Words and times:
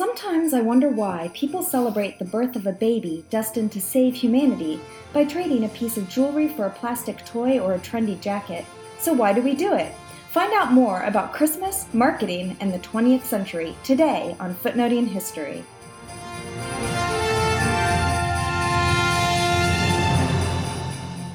Sometimes 0.00 0.54
I 0.54 0.62
wonder 0.62 0.88
why 0.88 1.30
people 1.34 1.62
celebrate 1.62 2.18
the 2.18 2.24
birth 2.24 2.56
of 2.56 2.66
a 2.66 2.72
baby 2.72 3.22
destined 3.28 3.70
to 3.72 3.82
save 3.82 4.14
humanity 4.14 4.80
by 5.12 5.26
trading 5.26 5.66
a 5.66 5.68
piece 5.68 5.98
of 5.98 6.08
jewelry 6.08 6.48
for 6.48 6.64
a 6.64 6.70
plastic 6.70 7.22
toy 7.26 7.60
or 7.60 7.74
a 7.74 7.78
trendy 7.78 8.18
jacket. 8.18 8.64
So, 8.98 9.12
why 9.12 9.34
do 9.34 9.42
we 9.42 9.54
do 9.54 9.74
it? 9.74 9.94
Find 10.30 10.54
out 10.54 10.72
more 10.72 11.02
about 11.02 11.34
Christmas, 11.34 11.84
marketing, 11.92 12.56
and 12.60 12.72
the 12.72 12.78
20th 12.78 13.24
century 13.24 13.76
today 13.84 14.34
on 14.40 14.54
Footnoting 14.54 15.06
History. 15.06 15.62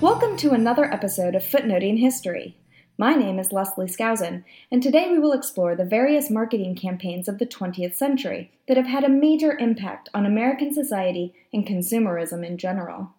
Welcome 0.01 0.37
to 0.37 0.53
another 0.53 0.85
episode 0.85 1.35
of 1.35 1.43
Footnoting 1.43 1.97
History. 1.97 2.57
My 2.97 3.13
name 3.13 3.39
is 3.39 3.51
Leslie 3.51 3.87
Skousen, 3.87 4.45
and 4.71 4.81
today 4.81 5.09
we 5.11 5.19
will 5.19 5.33
explore 5.33 5.75
the 5.75 5.83
various 5.83 6.29
marketing 6.29 6.75
campaigns 6.75 7.27
of 7.27 7.39
the 7.39 7.45
20th 7.45 7.93
century 7.93 8.51
that 8.69 8.77
have 8.77 8.85
had 8.85 9.03
a 9.03 9.09
major 9.09 9.57
impact 9.57 10.07
on 10.13 10.25
American 10.25 10.73
society 10.73 11.33
and 11.51 11.67
consumerism 11.67 12.45
in 12.45 12.57
general. 12.57 13.13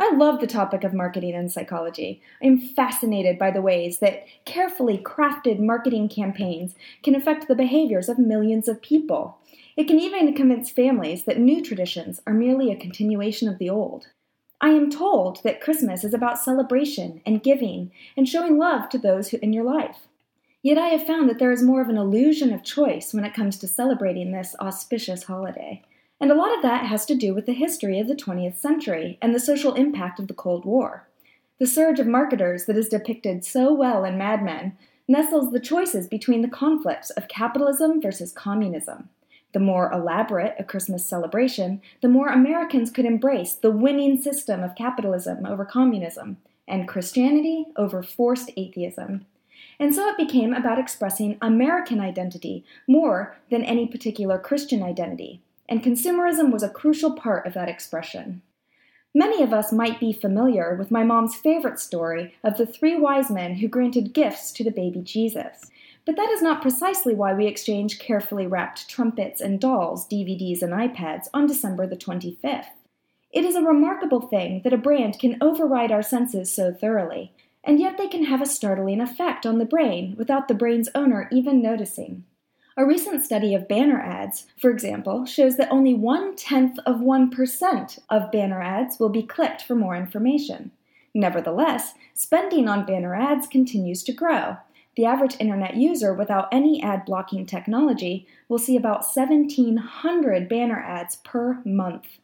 I 0.00 0.14
love 0.14 0.40
the 0.40 0.46
topic 0.46 0.82
of 0.82 0.94
marketing 0.94 1.34
and 1.34 1.52
psychology. 1.52 2.22
I 2.42 2.46
am 2.46 2.58
fascinated 2.58 3.38
by 3.38 3.50
the 3.50 3.60
ways 3.60 3.98
that 3.98 4.24
carefully 4.46 4.96
crafted 4.96 5.58
marketing 5.58 6.08
campaigns 6.08 6.74
can 7.02 7.14
affect 7.14 7.48
the 7.48 7.54
behaviors 7.54 8.08
of 8.08 8.18
millions 8.18 8.66
of 8.66 8.80
people. 8.80 9.36
It 9.76 9.88
can 9.88 10.00
even 10.00 10.32
convince 10.34 10.70
families 10.70 11.24
that 11.24 11.38
new 11.38 11.62
traditions 11.62 12.22
are 12.26 12.32
merely 12.32 12.72
a 12.72 12.80
continuation 12.80 13.46
of 13.46 13.58
the 13.58 13.68
old. 13.68 14.06
I 14.62 14.68
am 14.68 14.90
told 14.90 15.42
that 15.42 15.60
Christmas 15.60 16.04
is 16.04 16.14
about 16.14 16.38
celebration 16.38 17.20
and 17.26 17.42
giving 17.42 17.90
and 18.16 18.28
showing 18.28 18.58
love 18.58 18.88
to 18.90 18.98
those 18.98 19.30
who, 19.30 19.38
in 19.42 19.52
your 19.52 19.64
life. 19.64 20.06
Yet 20.62 20.78
I 20.78 20.86
have 20.90 21.04
found 21.04 21.28
that 21.28 21.40
there 21.40 21.50
is 21.50 21.64
more 21.64 21.82
of 21.82 21.88
an 21.88 21.96
illusion 21.96 22.52
of 22.52 22.62
choice 22.62 23.12
when 23.12 23.24
it 23.24 23.34
comes 23.34 23.58
to 23.58 23.66
celebrating 23.66 24.30
this 24.30 24.54
auspicious 24.60 25.24
holiday. 25.24 25.82
And 26.20 26.30
a 26.30 26.36
lot 26.36 26.54
of 26.54 26.62
that 26.62 26.86
has 26.86 27.04
to 27.06 27.16
do 27.16 27.34
with 27.34 27.46
the 27.46 27.52
history 27.52 27.98
of 27.98 28.06
the 28.06 28.14
20th 28.14 28.54
century 28.54 29.18
and 29.20 29.34
the 29.34 29.40
social 29.40 29.74
impact 29.74 30.20
of 30.20 30.28
the 30.28 30.34
Cold 30.34 30.64
War. 30.64 31.08
The 31.58 31.66
surge 31.66 31.98
of 31.98 32.06
marketers 32.06 32.66
that 32.66 32.76
is 32.76 32.88
depicted 32.88 33.44
so 33.44 33.74
well 33.74 34.04
in 34.04 34.16
Mad 34.16 34.44
Men 34.44 34.78
nestles 35.08 35.50
the 35.50 35.58
choices 35.58 36.06
between 36.06 36.42
the 36.42 36.48
conflicts 36.48 37.10
of 37.10 37.26
capitalism 37.26 38.00
versus 38.00 38.30
communism. 38.30 39.08
The 39.52 39.60
more 39.60 39.92
elaborate 39.92 40.54
a 40.58 40.64
Christmas 40.64 41.04
celebration, 41.04 41.82
the 42.00 42.08
more 42.08 42.28
Americans 42.28 42.90
could 42.90 43.04
embrace 43.04 43.52
the 43.52 43.70
winning 43.70 44.20
system 44.20 44.62
of 44.62 44.74
capitalism 44.74 45.44
over 45.44 45.64
communism 45.64 46.38
and 46.66 46.88
Christianity 46.88 47.66
over 47.76 48.02
forced 48.02 48.50
atheism. 48.56 49.26
And 49.78 49.94
so 49.94 50.08
it 50.08 50.16
became 50.16 50.54
about 50.54 50.78
expressing 50.78 51.38
American 51.42 52.00
identity 52.00 52.64
more 52.86 53.36
than 53.50 53.64
any 53.64 53.86
particular 53.86 54.38
Christian 54.38 54.82
identity, 54.82 55.40
and 55.68 55.82
consumerism 55.82 56.52
was 56.52 56.62
a 56.62 56.68
crucial 56.68 57.12
part 57.12 57.46
of 57.46 57.54
that 57.54 57.68
expression. 57.68 58.42
Many 59.14 59.42
of 59.42 59.52
us 59.52 59.72
might 59.72 60.00
be 60.00 60.12
familiar 60.12 60.74
with 60.74 60.90
my 60.90 61.04
mom's 61.04 61.34
favorite 61.34 61.78
story 61.78 62.34
of 62.42 62.56
the 62.56 62.66
three 62.66 62.96
wise 62.96 63.30
men 63.30 63.56
who 63.56 63.68
granted 63.68 64.14
gifts 64.14 64.52
to 64.52 64.64
the 64.64 64.70
baby 64.70 65.02
Jesus. 65.02 65.70
But 66.04 66.16
that 66.16 66.30
is 66.30 66.42
not 66.42 66.62
precisely 66.62 67.14
why 67.14 67.32
we 67.32 67.46
exchange 67.46 67.98
carefully 67.98 68.46
wrapped 68.46 68.88
trumpets 68.88 69.40
and 69.40 69.60
dolls, 69.60 70.08
DVDs, 70.08 70.62
and 70.62 70.72
iPads 70.72 71.28
on 71.32 71.46
December 71.46 71.86
the 71.86 71.96
25th. 71.96 72.66
It 73.30 73.44
is 73.44 73.54
a 73.54 73.62
remarkable 73.62 74.20
thing 74.20 74.62
that 74.64 74.72
a 74.72 74.78
brand 74.78 75.18
can 75.18 75.38
override 75.40 75.92
our 75.92 76.02
senses 76.02 76.52
so 76.52 76.72
thoroughly, 76.72 77.32
and 77.64 77.78
yet 77.78 77.96
they 77.96 78.08
can 78.08 78.24
have 78.24 78.42
a 78.42 78.46
startling 78.46 79.00
effect 79.00 79.46
on 79.46 79.58
the 79.58 79.64
brain 79.64 80.14
without 80.18 80.48
the 80.48 80.54
brain's 80.54 80.88
owner 80.94 81.28
even 81.30 81.62
noticing. 81.62 82.24
A 82.76 82.84
recent 82.84 83.24
study 83.24 83.54
of 83.54 83.68
banner 83.68 84.00
ads, 84.00 84.46
for 84.58 84.70
example, 84.70 85.24
shows 85.26 85.56
that 85.56 85.70
only 85.70 85.94
one 85.94 86.34
tenth 86.34 86.78
of 86.86 86.96
1% 86.96 87.98
of 88.08 88.32
banner 88.32 88.62
ads 88.62 88.98
will 88.98 89.10
be 89.10 89.22
clicked 89.22 89.62
for 89.62 89.74
more 89.74 89.94
information. 89.94 90.72
Nevertheless, 91.14 91.92
spending 92.14 92.68
on 92.68 92.86
banner 92.86 93.14
ads 93.14 93.46
continues 93.46 94.02
to 94.04 94.12
grow, 94.12 94.56
the 94.96 95.06
average 95.06 95.36
internet 95.40 95.76
user 95.76 96.12
without 96.12 96.48
any 96.52 96.82
ad 96.82 97.04
blocking 97.04 97.46
technology 97.46 98.26
will 98.48 98.58
see 98.58 98.76
about 98.76 99.04
1,700 99.04 100.48
banner 100.48 100.80
ads 100.80 101.16
per 101.16 101.60
month. 101.64 102.18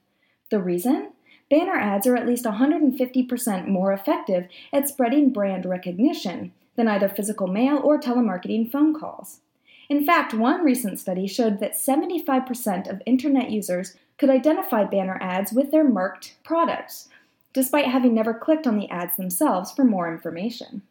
The 0.51 0.61
reason? 0.61 1.13
Banner 1.51 1.77
ads 1.77 2.07
are 2.07 2.17
at 2.17 2.27
least 2.27 2.45
150% 2.45 3.69
more 3.69 3.93
effective 3.93 4.49
at 4.73 4.89
spreading 4.89 5.31
brand 5.31 5.65
recognition 5.65 6.53
than 6.77 6.89
either 6.89 7.09
physical 7.09 7.47
mail 7.47 7.81
or 7.83 7.99
telemarketing 7.99 8.71
phone 8.71 8.99
calls. 8.99 9.41
In 9.89 10.05
fact, 10.05 10.35
one 10.35 10.63
recent 10.63 10.99
study 10.99 11.27
showed 11.27 11.61
that 11.61 11.73
75% 11.73 12.91
of 12.91 13.03
internet 13.07 13.51
users 13.51 13.97
could 14.19 14.29
identify 14.29 14.85
banner 14.85 15.19
ads 15.23 15.53
with 15.53 15.71
their 15.71 15.85
marked 15.85 16.37
products, 16.45 17.09
despite 17.55 17.87
having 17.87 18.15
never 18.15 18.35
clicked 18.35 18.67
on 18.67 18.77
the 18.77 18.91
ads 18.91 19.17
themselves 19.17 19.73
for 19.73 19.85
more 19.85 20.13
information. 20.13 20.83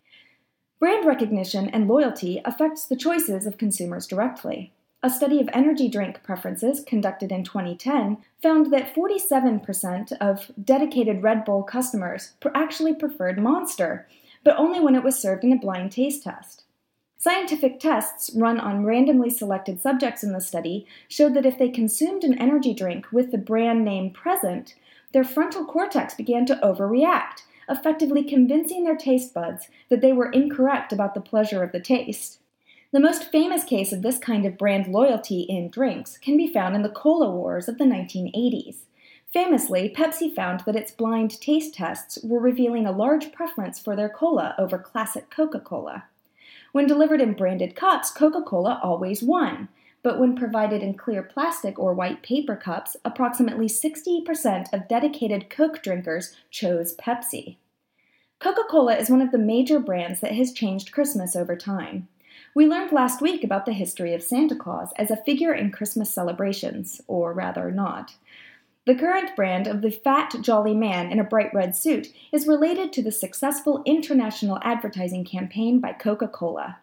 Brand 0.79 1.07
recognition 1.07 1.69
and 1.69 1.87
loyalty 1.87 2.39
affects 2.45 2.85
the 2.85 2.95
choices 2.95 3.47
of 3.47 3.57
consumers 3.57 4.05
directly. 4.05 4.71
A 5.01 5.09
study 5.09 5.41
of 5.41 5.49
energy 5.51 5.87
drink 5.87 6.21
preferences 6.21 6.83
conducted 6.83 7.31
in 7.31 7.43
2010 7.43 8.17
found 8.43 8.71
that 8.71 8.93
47% 8.93 10.11
of 10.21 10.51
dedicated 10.63 11.23
Red 11.23 11.45
Bull 11.45 11.63
customers 11.63 12.33
actually 12.53 12.93
preferred 12.93 13.39
Monster, 13.39 14.07
but 14.43 14.57
only 14.57 14.79
when 14.79 14.93
it 14.93 15.03
was 15.03 15.17
served 15.17 15.43
in 15.43 15.51
a 15.51 15.57
blind 15.57 15.91
taste 15.91 16.23
test. 16.23 16.63
Scientific 17.17 17.79
tests 17.79 18.29
run 18.35 18.59
on 18.59 18.85
randomly 18.85 19.31
selected 19.31 19.81
subjects 19.81 20.23
in 20.23 20.33
the 20.33 20.41
study 20.41 20.85
showed 21.07 21.33
that 21.33 21.45
if 21.45 21.57
they 21.57 21.69
consumed 21.69 22.23
an 22.23 22.37
energy 22.37 22.75
drink 22.75 23.07
with 23.11 23.31
the 23.31 23.37
brand 23.39 23.83
name 23.83 24.11
present, 24.11 24.75
their 25.11 25.23
frontal 25.23 25.65
cortex 25.65 26.13
began 26.13 26.45
to 26.45 26.59
overreact, 26.63 27.41
effectively 27.69 28.23
convincing 28.23 28.83
their 28.83 28.95
taste 28.95 29.33
buds 29.33 29.67
that 29.89 30.01
they 30.01 30.13
were 30.13 30.31
incorrect 30.31 30.91
about 30.93 31.13
the 31.13 31.21
pleasure 31.21 31.63
of 31.63 31.71
the 31.71 31.79
taste. 31.79 32.39
The 32.91 32.99
most 32.99 33.31
famous 33.31 33.63
case 33.63 33.91
of 33.91 34.01
this 34.01 34.17
kind 34.17 34.45
of 34.45 34.57
brand 34.57 34.87
loyalty 34.87 35.41
in 35.41 35.69
drinks 35.69 36.17
can 36.17 36.37
be 36.37 36.51
found 36.51 36.75
in 36.75 36.83
the 36.83 36.89
Cola 36.89 37.29
Wars 37.29 37.67
of 37.67 37.77
the 37.77 37.83
1980s. 37.83 38.77
Famously, 39.33 39.93
Pepsi 39.95 40.33
found 40.33 40.61
that 40.61 40.75
its 40.75 40.91
blind 40.91 41.39
taste 41.41 41.73
tests 41.73 42.17
were 42.23 42.39
revealing 42.39 42.85
a 42.85 42.91
large 42.91 43.33
preference 43.33 43.77
for 43.77 43.95
their 43.95 44.07
cola 44.07 44.55
over 44.57 44.77
classic 44.77 45.29
Coca 45.29 45.59
Cola. 45.59 46.05
When 46.71 46.87
delivered 46.87 47.21
in 47.21 47.33
branded 47.33 47.75
cups, 47.75 48.09
Coca 48.09 48.41
Cola 48.41 48.79
always 48.81 49.21
won, 49.21 49.67
but 50.07 50.19
when 50.19 50.37
provided 50.37 50.81
in 50.81 50.93
clear 50.93 51.21
plastic 51.21 51.77
or 51.77 51.93
white 51.93 52.23
paper 52.23 52.55
cups, 52.55 52.95
approximately 53.03 53.67
60% 53.67 54.71
of 54.71 54.87
dedicated 54.87 55.49
Coke 55.49 55.83
drinkers 55.83 56.33
chose 56.49 56.95
Pepsi. 56.95 57.57
Coca 58.39 58.63
Cola 58.69 58.95
is 58.95 59.09
one 59.09 59.21
of 59.21 59.31
the 59.31 59.37
major 59.37 59.81
brands 59.81 60.21
that 60.21 60.31
has 60.31 60.53
changed 60.53 60.93
Christmas 60.93 61.35
over 61.35 61.57
time. 61.57 62.07
We 62.55 62.67
learned 62.67 62.93
last 62.93 63.21
week 63.21 63.43
about 63.43 63.65
the 63.65 63.73
history 63.73 64.13
of 64.13 64.23
Santa 64.23 64.55
Claus 64.55 64.93
as 64.95 65.11
a 65.11 65.17
figure 65.17 65.53
in 65.53 65.71
Christmas 65.71 66.09
celebrations, 66.09 67.01
or 67.07 67.33
rather 67.33 67.69
not. 67.69 68.15
The 68.85 68.95
current 68.95 69.35
brand 69.35 69.67
of 69.67 69.81
the 69.81 69.91
fat, 69.91 70.35
jolly 70.39 70.73
man 70.73 71.11
in 71.11 71.19
a 71.19 71.25
bright 71.25 71.53
red 71.53 71.75
suit 71.75 72.13
is 72.31 72.47
related 72.47 72.93
to 72.93 73.03
the 73.03 73.11
successful 73.11 73.83
international 73.85 74.59
advertising 74.61 75.25
campaign 75.25 75.81
by 75.81 75.91
Coca 75.91 76.29
Cola. 76.29 76.77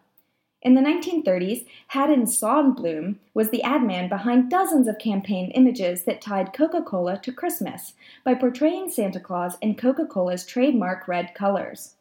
In 0.65 0.73
the 0.73 0.81
1930s, 0.81 1.63
Haddon 1.89 2.23
Sundblom 2.23 3.17
was 3.35 3.51
the 3.51 3.61
ad 3.61 3.83
man 3.83 4.09
behind 4.09 4.49
dozens 4.49 4.87
of 4.87 4.97
campaign 4.97 5.51
images 5.51 6.05
that 6.05 6.21
tied 6.21 6.53
Coca 6.53 6.81
Cola 6.81 7.19
to 7.19 7.31
Christmas 7.31 7.93
by 8.23 8.33
portraying 8.33 8.89
Santa 8.89 9.19
Claus 9.19 9.59
in 9.61 9.75
Coca 9.75 10.07
Cola's 10.07 10.43
trademark 10.43 11.07
red 11.07 11.35
colors. 11.35 11.97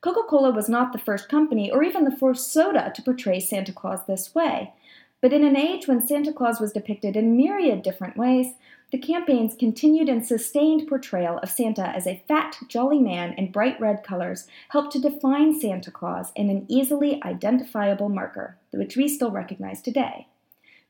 Coca 0.00 0.22
Cola 0.28 0.50
was 0.50 0.68
not 0.68 0.92
the 0.92 0.98
first 0.98 1.28
company 1.28 1.70
or 1.70 1.84
even 1.84 2.04
the 2.04 2.16
first 2.16 2.52
soda 2.52 2.90
to 2.96 3.02
portray 3.02 3.38
Santa 3.38 3.72
Claus 3.72 4.04
this 4.08 4.34
way, 4.34 4.72
but 5.20 5.32
in 5.32 5.44
an 5.44 5.56
age 5.56 5.88
when 5.88 6.06
Santa 6.06 6.32
Claus 6.32 6.60
was 6.60 6.72
depicted 6.72 7.16
in 7.16 7.36
myriad 7.36 7.82
different 7.82 8.16
ways, 8.16 8.54
the 8.90 8.98
campaign's 8.98 9.54
continued 9.54 10.08
and 10.08 10.24
sustained 10.24 10.86
portrayal 10.88 11.38
of 11.38 11.50
Santa 11.50 11.88
as 11.88 12.06
a 12.06 12.22
fat, 12.26 12.56
jolly 12.68 13.00
man 13.00 13.34
in 13.34 13.52
bright 13.52 13.78
red 13.80 14.02
colors 14.02 14.46
helped 14.70 14.92
to 14.92 15.00
define 15.00 15.58
Santa 15.58 15.90
Claus 15.90 16.32
in 16.34 16.48
an 16.48 16.64
easily 16.68 17.22
identifiable 17.22 18.08
marker, 18.08 18.56
which 18.70 18.96
we 18.96 19.06
still 19.06 19.30
recognize 19.30 19.82
today. 19.82 20.26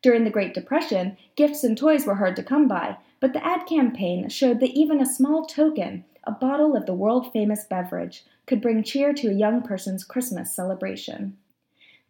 During 0.00 0.22
the 0.22 0.30
Great 0.30 0.54
Depression, 0.54 1.16
gifts 1.34 1.64
and 1.64 1.76
toys 1.76 2.06
were 2.06 2.14
hard 2.16 2.36
to 2.36 2.44
come 2.44 2.68
by, 2.68 2.98
but 3.18 3.32
the 3.32 3.44
ad 3.44 3.66
campaign 3.66 4.28
showed 4.28 4.60
that 4.60 4.70
even 4.70 5.00
a 5.00 5.06
small 5.06 5.44
token, 5.44 6.04
a 6.22 6.30
bottle 6.30 6.76
of 6.76 6.86
the 6.86 6.94
world 6.94 7.32
famous 7.32 7.64
beverage, 7.64 8.24
could 8.46 8.62
bring 8.62 8.84
cheer 8.84 9.12
to 9.12 9.28
a 9.28 9.34
young 9.34 9.60
person's 9.60 10.04
Christmas 10.04 10.54
celebration. 10.54 11.36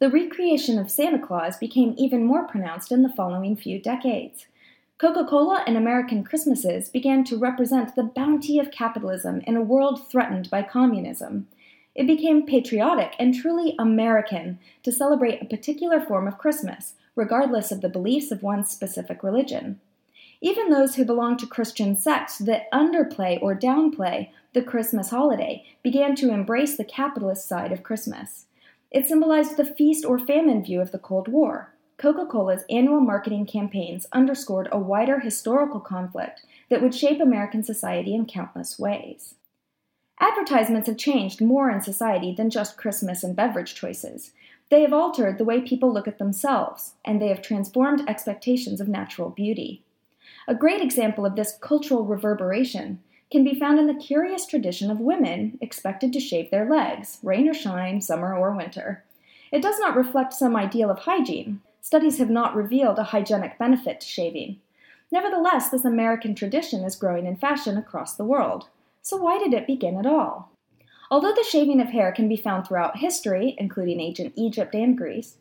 The 0.00 0.10
recreation 0.10 0.78
of 0.78 0.92
Santa 0.92 1.18
Claus 1.18 1.56
became 1.56 1.94
even 1.98 2.24
more 2.24 2.46
pronounced 2.46 2.92
in 2.92 3.02
the 3.02 3.08
following 3.08 3.56
few 3.56 3.80
decades. 3.80 4.46
Coca 4.96 5.24
Cola 5.24 5.64
and 5.66 5.76
American 5.76 6.22
Christmases 6.22 6.88
began 6.88 7.24
to 7.24 7.36
represent 7.36 7.96
the 7.96 8.04
bounty 8.04 8.60
of 8.60 8.70
capitalism 8.70 9.40
in 9.44 9.56
a 9.56 9.60
world 9.62 10.08
threatened 10.08 10.48
by 10.50 10.62
communism. 10.62 11.48
it 11.98 12.06
became 12.06 12.46
patriotic 12.46 13.16
and 13.18 13.34
truly 13.34 13.74
American 13.76 14.60
to 14.84 14.92
celebrate 14.92 15.42
a 15.42 15.46
particular 15.46 16.00
form 16.00 16.28
of 16.28 16.38
Christmas, 16.38 16.94
regardless 17.16 17.72
of 17.72 17.80
the 17.80 17.88
beliefs 17.88 18.30
of 18.30 18.40
one's 18.40 18.70
specific 18.70 19.24
religion. 19.24 19.80
Even 20.40 20.70
those 20.70 20.94
who 20.94 21.04
belong 21.04 21.36
to 21.36 21.46
Christian 21.46 21.96
sects 21.96 22.38
that 22.38 22.70
underplay 22.72 23.42
or 23.42 23.52
downplay 23.52 24.30
the 24.52 24.62
Christmas 24.62 25.10
holiday 25.10 25.64
began 25.82 26.14
to 26.14 26.30
embrace 26.30 26.76
the 26.76 26.84
capitalist 26.84 27.48
side 27.48 27.72
of 27.72 27.82
Christmas. 27.82 28.44
It 28.90 29.06
symbolized 29.06 29.56
the 29.56 29.64
feast 29.64 30.04
or 30.04 30.18
famine 30.18 30.64
view 30.64 30.80
of 30.80 30.92
the 30.92 30.98
Cold 30.98 31.28
War. 31.28 31.74
Coca 31.98 32.26
Cola's 32.26 32.64
annual 32.70 33.00
marketing 33.00 33.44
campaigns 33.44 34.06
underscored 34.12 34.68
a 34.70 34.78
wider 34.78 35.20
historical 35.20 35.80
conflict 35.80 36.42
that 36.70 36.80
would 36.80 36.94
shape 36.94 37.20
American 37.20 37.62
society 37.62 38.14
in 38.14 38.24
countless 38.24 38.78
ways. 38.78 39.34
Advertisements 40.20 40.88
have 40.88 40.96
changed 40.96 41.40
more 41.40 41.70
in 41.70 41.82
society 41.82 42.32
than 42.32 42.50
just 42.50 42.76
Christmas 42.76 43.22
and 43.22 43.36
beverage 43.36 43.74
choices. 43.74 44.32
They 44.70 44.82
have 44.82 44.92
altered 44.92 45.38
the 45.38 45.44
way 45.44 45.60
people 45.60 45.92
look 45.92 46.08
at 46.08 46.18
themselves, 46.18 46.94
and 47.04 47.20
they 47.20 47.28
have 47.28 47.42
transformed 47.42 48.08
expectations 48.08 48.80
of 48.80 48.88
natural 48.88 49.30
beauty. 49.30 49.82
A 50.46 50.54
great 50.54 50.80
example 50.80 51.26
of 51.26 51.36
this 51.36 51.58
cultural 51.60 52.04
reverberation 52.04 53.00
can 53.30 53.44
be 53.44 53.58
found 53.58 53.78
in 53.78 53.86
the 53.86 53.94
curious 53.94 54.46
tradition 54.46 54.90
of 54.90 55.00
women 55.00 55.58
expected 55.60 56.12
to 56.12 56.20
shave 56.20 56.50
their 56.50 56.68
legs, 56.68 57.18
rain 57.22 57.48
or 57.48 57.54
shine, 57.54 58.00
summer 58.00 58.34
or 58.34 58.56
winter. 58.56 59.04
It 59.52 59.62
does 59.62 59.78
not 59.78 59.96
reflect 59.96 60.32
some 60.32 60.56
ideal 60.56 60.90
of 60.90 61.00
hygiene. 61.00 61.60
Studies 61.80 62.18
have 62.18 62.30
not 62.30 62.56
revealed 62.56 62.98
a 62.98 63.04
hygienic 63.04 63.58
benefit 63.58 64.00
to 64.00 64.06
shaving. 64.06 64.58
Nevertheless, 65.10 65.70
this 65.70 65.84
American 65.84 66.34
tradition 66.34 66.84
is 66.84 66.96
growing 66.96 67.26
in 67.26 67.36
fashion 67.36 67.76
across 67.78 68.14
the 68.14 68.24
world. 68.24 68.68
So, 69.00 69.16
why 69.16 69.38
did 69.38 69.54
it 69.54 69.66
begin 69.66 69.96
at 69.96 70.06
all? 70.06 70.52
Although 71.10 71.32
the 71.34 71.46
shaving 71.48 71.80
of 71.80 71.88
hair 71.88 72.12
can 72.12 72.28
be 72.28 72.36
found 72.36 72.66
throughout 72.66 72.98
history, 72.98 73.54
including 73.58 74.00
ancient 74.00 74.34
Egypt 74.36 74.74
and 74.74 74.96
Greece, 74.96 75.36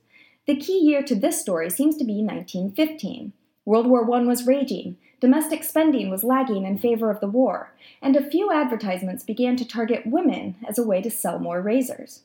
the 0.45 0.56
key 0.56 0.80
year 0.80 1.04
to 1.04 1.16
this 1.16 1.42
story 1.42 1.69
seems 1.69 1.98
to 1.98 2.06
be 2.06 2.24
1915. 2.24 3.33
World 3.68 3.88
War 3.88 4.10
I 4.16 4.22
was 4.22 4.48
raging, 4.48 4.96
domestic 5.19 5.62
spending 5.62 6.10
was 6.10 6.24
lagging 6.24 6.64
in 6.64 6.78
favor 6.78 7.12
of 7.12 7.19
the 7.19 7.28
war, 7.28 7.74
and 8.02 8.16
a 8.16 8.24
few 8.24 8.50
advertisements 8.50 9.25
began 9.25 9.58
to 9.58 9.68
target 9.68 10.08
women 10.08 10.56
as 10.66 10.78
a 10.78 10.88
way 10.88 11.02
to 11.02 11.12
sell 11.12 11.38
more 11.38 11.60
razors. 11.60 12.22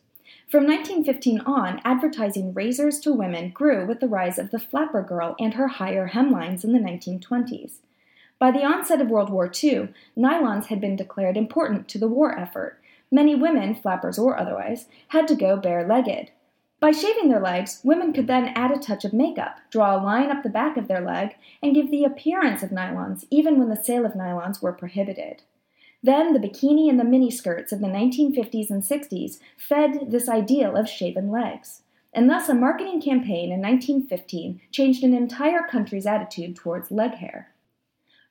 From 0.48 0.68
1915 0.68 1.40
on, 1.40 1.80
advertising 1.84 2.54
razors 2.54 3.00
to 3.00 3.12
women 3.12 3.50
grew 3.50 3.84
with 3.84 3.98
the 3.98 4.06
rise 4.06 4.38
of 4.38 4.52
the 4.52 4.60
flapper 4.60 5.02
girl 5.02 5.34
and 5.40 5.54
her 5.54 5.66
higher 5.66 6.10
hemlines 6.10 6.62
in 6.62 6.74
the 6.74 6.78
1920s. 6.78 7.78
By 8.38 8.52
the 8.52 8.62
onset 8.62 9.00
of 9.00 9.08
World 9.08 9.30
War 9.30 9.46
II, 9.46 9.88
nylons 10.16 10.66
had 10.66 10.80
been 10.80 10.94
declared 10.94 11.36
important 11.36 11.88
to 11.88 11.98
the 11.98 12.06
war 12.06 12.38
effort. 12.38 12.78
Many 13.10 13.34
women, 13.34 13.74
flappers 13.74 14.16
or 14.16 14.38
otherwise, 14.38 14.86
had 15.08 15.26
to 15.26 15.34
go 15.34 15.56
bare 15.56 15.84
legged. 15.84 16.30
By 16.82 16.90
shaving 16.90 17.28
their 17.28 17.38
legs, 17.38 17.80
women 17.84 18.12
could 18.12 18.26
then 18.26 18.48
add 18.56 18.72
a 18.72 18.76
touch 18.76 19.04
of 19.04 19.12
makeup, 19.12 19.60
draw 19.70 19.94
a 19.94 20.02
line 20.02 20.32
up 20.32 20.42
the 20.42 20.48
back 20.48 20.76
of 20.76 20.88
their 20.88 21.00
leg, 21.00 21.36
and 21.62 21.76
give 21.76 21.92
the 21.92 22.02
appearance 22.02 22.64
of 22.64 22.70
nylons 22.70 23.24
even 23.30 23.56
when 23.56 23.68
the 23.68 23.76
sale 23.76 24.04
of 24.04 24.14
nylons 24.14 24.60
were 24.60 24.72
prohibited. 24.72 25.42
Then 26.02 26.32
the 26.32 26.40
bikini 26.40 26.90
and 26.90 26.98
the 26.98 27.04
miniskirts 27.04 27.70
of 27.70 27.78
the 27.78 27.86
1950s 27.86 28.68
and 28.68 28.82
60s 28.82 29.38
fed 29.56 30.10
this 30.10 30.28
ideal 30.28 30.76
of 30.76 30.88
shaven 30.88 31.30
legs. 31.30 31.82
And 32.12 32.28
thus, 32.28 32.48
a 32.48 32.54
marketing 32.54 33.00
campaign 33.00 33.52
in 33.52 33.60
1915 33.60 34.60
changed 34.72 35.04
an 35.04 35.14
entire 35.14 35.62
country's 35.62 36.04
attitude 36.04 36.56
towards 36.56 36.90
leg 36.90 37.12
hair. 37.14 37.51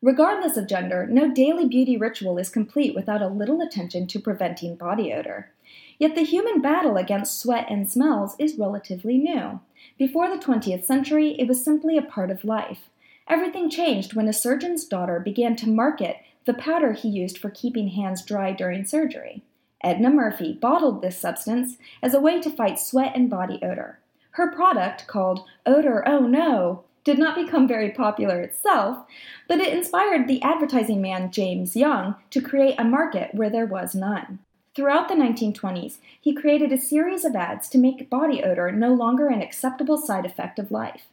Regardless 0.02 0.58
of 0.58 0.68
gender, 0.68 1.06
no 1.06 1.32
daily 1.32 1.68
beauty 1.68 1.96
ritual 1.96 2.40
is 2.40 2.50
complete 2.50 2.96
without 2.96 3.22
a 3.22 3.28
little 3.28 3.62
attention 3.62 4.08
to 4.08 4.20
preventing 4.20 4.76
body 4.76 5.14
odor. 5.14 5.52
Yet 6.00 6.16
the 6.16 6.24
human 6.24 6.60
battle 6.60 6.98
against 6.98 7.40
sweat 7.40 7.68
and 7.70 7.90
smells 7.90 8.36
is 8.40 8.58
relatively 8.58 9.20
new. 9.20 9.60
Before 10.00 10.28
the 10.28 10.44
20th 10.44 10.86
century, 10.86 11.36
it 11.38 11.48
was 11.48 11.64
simply 11.64 11.98
a 11.98 12.02
part 12.02 12.32
of 12.32 12.44
life. 12.44 12.90
Everything 13.28 13.70
changed 13.70 14.16
when 14.16 14.28
a 14.28 14.34
surgeon's 14.34 14.86
daughter 14.86 15.20
began 15.20 15.56
to 15.58 15.70
market 15.70 16.18
the 16.46 16.56
powder 16.56 16.94
he 16.94 17.08
used 17.08 17.38
for 17.38 17.52
keeping 17.52 17.90
hands 17.90 18.26
dry 18.26 18.52
during 18.52 18.84
surgery. 18.84 19.44
Edna 19.84 20.10
Murphey 20.10 20.54
bottled 20.54 21.02
this 21.02 21.18
substance 21.18 21.78
as 22.02 22.16
a 22.16 22.20
way 22.20 22.42
to 22.42 22.50
fight 22.50 22.80
sweat 22.80 23.14
and 23.16 23.30
body 23.30 23.60
odor. 23.62 24.00
Her 24.32 24.52
product, 24.52 25.06
called 25.08 25.46
Odor 25.66 26.08
Oh 26.08 26.22
No, 26.22 26.86
did 27.04 27.18
not 27.18 27.36
become 27.36 27.68
very 27.68 27.90
popular 27.90 28.42
itself, 28.42 29.06
but 29.48 29.60
it 29.60 29.74
inspired 29.74 30.28
the 30.28 30.42
advertising 30.42 31.02
man 31.02 31.32
James 31.32 31.76
Young 31.76 32.16
to 32.30 32.42
create 32.42 32.76
a 32.78 32.84
market 32.84 33.34
where 33.34 33.50
there 33.50 33.66
was 33.66 33.96
none. 33.96 34.40
Throughout 34.74 35.10
the 35.10 35.16
1920s, 35.16 35.98
he 36.20 36.34
created 36.34 36.72
a 36.72 36.78
series 36.78 37.26
of 37.26 37.36
ads 37.36 37.68
to 37.70 37.78
make 37.78 38.10
body 38.10 38.42
odor 38.44 38.72
no 38.72 38.94
longer 38.94 39.28
an 39.28 39.42
acceptable 39.42 39.98
side 39.98 40.26
effect 40.26 40.60
of 40.60 40.72
life. 40.72 41.08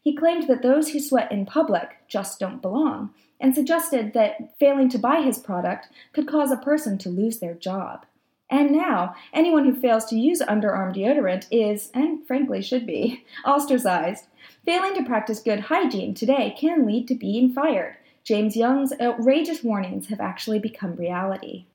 He 0.00 0.16
claimed 0.16 0.48
that 0.48 0.62
those 0.62 0.90
who 0.90 1.00
sweat 1.00 1.30
in 1.30 1.46
public 1.46 1.96
just 2.08 2.40
don't 2.40 2.60
belong, 2.60 3.14
and 3.40 3.54
suggested 3.54 4.14
that 4.14 4.58
failing 4.58 4.88
to 4.88 4.98
buy 4.98 5.22
his 5.22 5.38
product 5.38 5.88
could 6.12 6.26
cause 6.26 6.50
a 6.50 6.56
person 6.56 6.98
to 6.98 7.08
lose 7.08 7.38
their 7.38 7.54
job. 7.54 8.04
And 8.50 8.70
now, 8.70 9.14
anyone 9.32 9.64
who 9.64 9.74
fails 9.74 10.04
to 10.06 10.18
use 10.18 10.40
underarm 10.40 10.94
deodorant 10.94 11.46
is, 11.50 11.90
and 11.94 12.26
frankly 12.26 12.62
should 12.62 12.86
be, 12.86 13.24
ostracized. 13.44 14.26
Failing 14.64 14.94
to 14.94 15.04
practice 15.04 15.40
good 15.40 15.60
hygiene 15.60 16.14
today 16.14 16.54
can 16.58 16.86
lead 16.86 17.08
to 17.08 17.14
being 17.14 17.52
fired. 17.52 17.96
James 18.22 18.56
Young's 18.56 18.92
outrageous 19.00 19.62
warnings 19.62 20.06
have 20.08 20.20
actually 20.20 20.58
become 20.58 20.96
reality. 20.96 21.66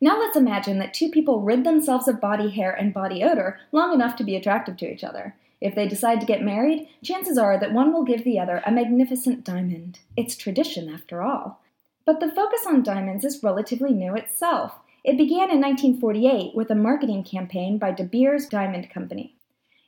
Now 0.00 0.18
let's 0.18 0.36
imagine 0.36 0.78
that 0.78 0.94
two 0.94 1.10
people 1.10 1.42
rid 1.42 1.64
themselves 1.64 2.08
of 2.08 2.20
body 2.20 2.50
hair 2.50 2.72
and 2.72 2.94
body 2.94 3.22
odor 3.22 3.58
long 3.70 3.92
enough 3.92 4.16
to 4.16 4.24
be 4.24 4.36
attractive 4.36 4.76
to 4.78 4.92
each 4.92 5.04
other. 5.04 5.34
If 5.60 5.74
they 5.74 5.86
decide 5.86 6.20
to 6.20 6.26
get 6.26 6.42
married, 6.42 6.88
chances 7.02 7.36
are 7.36 7.58
that 7.60 7.72
one 7.72 7.92
will 7.92 8.04
give 8.04 8.24
the 8.24 8.38
other 8.38 8.62
a 8.64 8.72
magnificent 8.72 9.44
diamond. 9.44 9.98
It's 10.16 10.36
tradition, 10.36 10.88
after 10.88 11.22
all. 11.22 11.60
But 12.06 12.20
the 12.20 12.32
focus 12.32 12.60
on 12.66 12.82
diamonds 12.82 13.24
is 13.24 13.42
relatively 13.42 13.92
new 13.92 14.14
itself. 14.14 14.78
It 15.04 15.18
began 15.18 15.50
in 15.50 15.60
1948 15.60 16.54
with 16.54 16.70
a 16.70 16.74
marketing 16.74 17.24
campaign 17.24 17.78
by 17.78 17.92
De 17.92 18.04
Beers 18.04 18.46
Diamond 18.46 18.90
Company. 18.90 19.34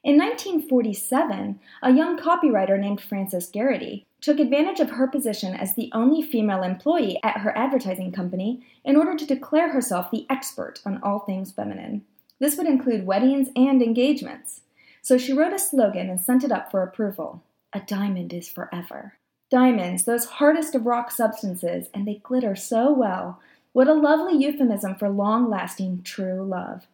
In 0.05 0.19
1947, 0.19 1.61
a 1.81 1.93
young 1.93 2.19
copywriter 2.19 2.77
named 2.77 3.01
Frances 3.01 3.49
Gerety 3.49 4.05
took 4.21 4.41
advantage 4.41 4.81
of 4.81 4.91
her 4.91 5.07
position 5.07 5.55
as 5.55 5.77
the 5.77 5.91
only 5.93 6.23
female 6.23 6.65
employee 6.65 7.21
at 7.23 7.39
her 7.39 7.57
advertising 7.57 8.11
company 8.11 8.67
in 8.85 8.97
order 8.97 9.15
to 9.15 9.27
declare 9.27 9.71
herself 9.73 10.11
the 10.11 10.27
expert 10.29 10.81
on 10.85 11.01
all 11.05 11.21
things 11.21 11.53
feminine. 11.53 12.05
This 12.41 12.57
would 12.57 12.67
include 12.67 13.07
weddings 13.07 13.51
and 13.55 13.81
engagements. 13.81 14.63
So 15.03 15.19
she 15.19 15.33
wrote 15.33 15.53
a 15.53 15.59
slogan 15.59 16.11
and 16.11 16.21
sent 16.21 16.43
it 16.43 16.51
up 16.51 16.73
for 16.73 16.83
approval 16.83 17.45
A 17.73 17.79
diamond 17.79 18.33
is 18.33 18.49
forever. 18.49 19.15
Diamonds, 19.51 20.03
those 20.03 20.25
hardest 20.25 20.75
of 20.75 20.87
rock 20.87 21.13
substances, 21.13 21.89
and 21.95 22.09
they 22.09 22.15
glitter 22.15 22.57
so 22.57 22.93
well 22.93 23.41
what 23.73 23.87
a 23.87 23.95
lovely 23.95 24.37
euphemism 24.37 24.97
for 24.97 25.09
long 25.09 25.49
lasting 25.49 26.03
true 26.03 26.43
love. 26.43 26.89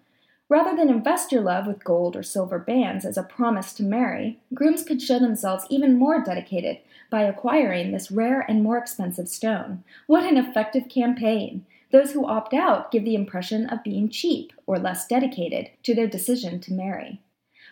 Rather 0.50 0.74
than 0.74 0.88
invest 0.88 1.30
your 1.30 1.42
love 1.42 1.66
with 1.66 1.84
gold 1.84 2.16
or 2.16 2.22
silver 2.22 2.58
bands 2.58 3.04
as 3.04 3.18
a 3.18 3.22
promise 3.22 3.74
to 3.74 3.82
marry, 3.82 4.40
grooms 4.54 4.82
could 4.82 5.02
show 5.02 5.18
themselves 5.18 5.66
even 5.68 5.98
more 5.98 6.22
dedicated 6.22 6.78
by 7.10 7.22
acquiring 7.22 7.92
this 7.92 8.10
rare 8.10 8.40
and 8.40 8.62
more 8.62 8.78
expensive 8.78 9.28
stone. 9.28 9.84
What 10.06 10.24
an 10.24 10.38
effective 10.38 10.88
campaign! 10.88 11.66
Those 11.90 12.12
who 12.12 12.26
opt 12.26 12.54
out 12.54 12.90
give 12.90 13.04
the 13.04 13.14
impression 13.14 13.66
of 13.66 13.82
being 13.82 14.08
cheap 14.08 14.52
or 14.66 14.78
less 14.78 15.06
dedicated 15.06 15.70
to 15.82 15.94
their 15.94 16.06
decision 16.06 16.60
to 16.60 16.72
marry. 16.72 17.20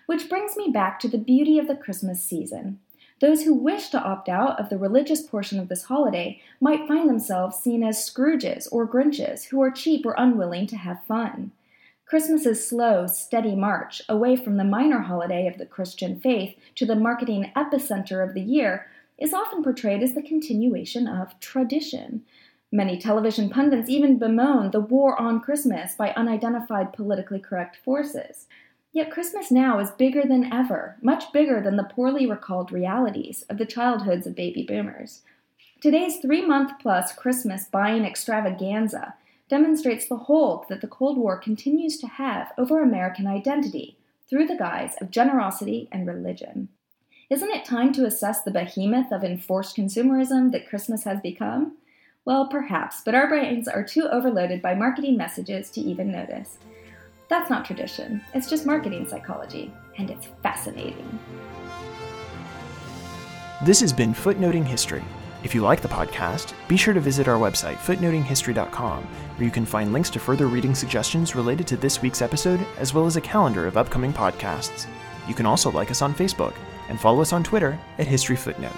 Which 0.06 0.28
brings 0.28 0.56
me 0.56 0.68
back 0.70 1.00
to 1.00 1.08
the 1.08 1.18
beauty 1.18 1.58
of 1.58 1.68
the 1.68 1.76
Christmas 1.76 2.22
season. 2.22 2.80
Those 3.20 3.44
who 3.44 3.54
wish 3.54 3.88
to 3.90 4.02
opt 4.02 4.28
out 4.28 4.60
of 4.60 4.68
the 4.68 4.76
religious 4.76 5.22
portion 5.22 5.58
of 5.58 5.68
this 5.68 5.84
holiday 5.84 6.42
might 6.60 6.86
find 6.86 7.08
themselves 7.08 7.56
seen 7.56 7.82
as 7.82 7.98
Scrooges 7.98 8.68
or 8.70 8.86
Grinches 8.86 9.44
who 9.46 9.62
are 9.62 9.70
cheap 9.70 10.04
or 10.04 10.14
unwilling 10.18 10.66
to 10.66 10.76
have 10.76 11.02
fun. 11.04 11.52
Christmas's 12.06 12.68
slow, 12.68 13.08
steady 13.08 13.56
march 13.56 14.00
away 14.08 14.36
from 14.36 14.56
the 14.56 14.64
minor 14.64 15.00
holiday 15.00 15.48
of 15.48 15.58
the 15.58 15.66
Christian 15.66 16.20
faith 16.20 16.54
to 16.76 16.86
the 16.86 16.94
marketing 16.94 17.50
epicenter 17.56 18.26
of 18.26 18.32
the 18.32 18.42
year 18.42 18.86
is 19.18 19.34
often 19.34 19.64
portrayed 19.64 20.04
as 20.04 20.14
the 20.14 20.22
continuation 20.22 21.08
of 21.08 21.38
tradition. 21.40 22.22
Many 22.70 22.96
television 22.96 23.50
pundits 23.50 23.88
even 23.88 24.20
bemoan 24.20 24.70
the 24.70 24.80
war 24.80 25.20
on 25.20 25.40
Christmas 25.40 25.96
by 25.96 26.12
unidentified 26.12 26.92
politically 26.92 27.40
correct 27.40 27.76
forces. 27.84 28.46
Yet 28.92 29.10
Christmas 29.10 29.50
now 29.50 29.80
is 29.80 29.90
bigger 29.90 30.22
than 30.22 30.52
ever, 30.52 30.96
much 31.02 31.32
bigger 31.32 31.60
than 31.60 31.76
the 31.76 31.84
poorly 31.84 32.24
recalled 32.24 32.70
realities 32.70 33.44
of 33.50 33.58
the 33.58 33.66
childhoods 33.66 34.28
of 34.28 34.36
baby 34.36 34.62
boomers. 34.62 35.22
Today's 35.80 36.18
three 36.18 36.46
month 36.46 36.72
plus 36.80 37.12
Christmas 37.12 37.64
buying 37.64 38.04
extravaganza 38.04 39.14
demonstrates 39.48 40.06
the 40.06 40.16
hold 40.16 40.66
that 40.68 40.80
the 40.80 40.88
Cold 40.88 41.18
War 41.18 41.36
continues 41.38 41.98
to 41.98 42.06
have 42.06 42.52
over 42.58 42.82
American 42.82 43.26
identity 43.26 43.96
through 44.28 44.46
the 44.46 44.56
guise 44.56 44.94
of 45.00 45.10
generosity 45.10 45.88
and 45.92 46.06
religion. 46.06 46.68
Isn't 47.30 47.50
it 47.50 47.64
time 47.64 47.92
to 47.94 48.06
assess 48.06 48.42
the 48.42 48.50
behemoth 48.50 49.12
of 49.12 49.24
enforced 49.24 49.76
consumerism 49.76 50.52
that 50.52 50.68
Christmas 50.68 51.04
has 51.04 51.20
become? 51.20 51.76
Well, 52.24 52.48
perhaps, 52.48 53.02
but 53.04 53.14
our 53.14 53.28
brains 53.28 53.68
are 53.68 53.84
too 53.84 54.08
overloaded 54.08 54.60
by 54.62 54.74
marketing 54.74 55.16
messages 55.16 55.70
to 55.70 55.80
even 55.80 56.10
notice. 56.10 56.58
That's 57.28 57.50
not 57.50 57.64
tradition, 57.64 58.22
it's 58.34 58.48
just 58.48 58.66
marketing 58.66 59.08
psychology, 59.08 59.72
and 59.98 60.10
it's 60.10 60.26
fascinating. 60.42 61.18
This 63.64 63.80
has 63.80 63.92
been 63.92 64.12
Footnoting 64.12 64.64
History. 64.64 65.02
If 65.42 65.54
you 65.54 65.62
like 65.62 65.80
the 65.80 65.88
podcast, 65.88 66.54
be 66.66 66.76
sure 66.76 66.94
to 66.94 67.00
visit 67.00 67.28
our 67.28 67.38
website, 67.38 67.76
footnotinghistory.com, 67.76 69.04
where 69.04 69.44
you 69.44 69.50
can 69.50 69.66
find 69.66 69.92
links 69.92 70.10
to 70.10 70.18
further 70.18 70.46
reading 70.46 70.74
suggestions 70.74 71.36
related 71.36 71.66
to 71.68 71.76
this 71.76 72.02
week's 72.02 72.22
episode, 72.22 72.60
as 72.78 72.92
well 72.92 73.06
as 73.06 73.16
a 73.16 73.20
calendar 73.20 73.66
of 73.66 73.76
upcoming 73.76 74.12
podcasts. 74.12 74.86
You 75.28 75.34
can 75.34 75.46
also 75.46 75.70
like 75.70 75.90
us 75.90 76.02
on 76.02 76.14
Facebook 76.14 76.54
and 76.88 77.00
follow 77.00 77.20
us 77.20 77.32
on 77.32 77.44
Twitter 77.44 77.78
at 77.98 78.06
History 78.06 78.36
Footnote. 78.36 78.72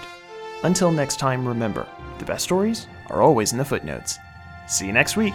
Until 0.64 0.90
next 0.90 1.18
time, 1.18 1.46
remember 1.46 1.86
the 2.18 2.24
best 2.24 2.44
stories 2.44 2.86
are 3.08 3.22
always 3.22 3.52
in 3.52 3.58
the 3.58 3.64
footnotes. 3.64 4.18
See 4.66 4.86
you 4.86 4.92
next 4.92 5.16
week. 5.16 5.34